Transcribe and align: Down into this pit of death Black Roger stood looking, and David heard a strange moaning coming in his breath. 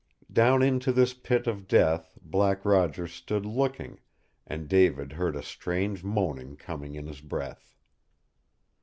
Down 0.33 0.63
into 0.63 0.91
this 0.91 1.13
pit 1.13 1.45
of 1.45 1.67
death 1.67 2.17
Black 2.23 2.65
Roger 2.65 3.07
stood 3.07 3.45
looking, 3.45 3.99
and 4.47 4.67
David 4.67 5.11
heard 5.11 5.35
a 5.35 5.43
strange 5.43 6.03
moaning 6.03 6.55
coming 6.55 6.95
in 6.95 7.05
his 7.05 7.21
breath. 7.21 7.75